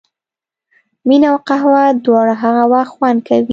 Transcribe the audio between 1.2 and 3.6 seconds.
او قهوه دواړه هغه وخت خوند کوي.